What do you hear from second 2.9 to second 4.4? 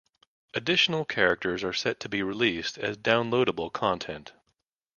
downloadable content.